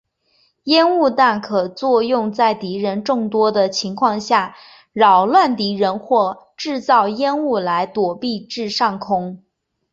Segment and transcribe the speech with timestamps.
[0.63, 4.55] 烟雾弹可用作在敌人众多的情况下
[4.93, 9.43] 扰乱敌人或是制造烟雾来躲避至上空。